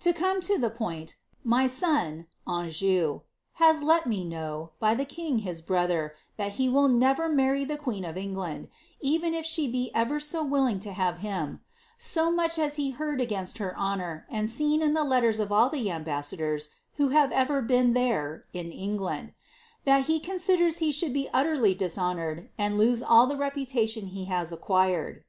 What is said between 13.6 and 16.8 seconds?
honour, and seen in the letters ot all the ambassadors